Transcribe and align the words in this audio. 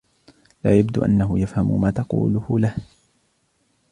لا 0.63 0.79
يبدو 0.79 1.01
أنه 1.01 1.39
يفهم 1.39 1.81
ما 1.81 1.91
تقوله 1.91 2.59
له. 2.59 2.75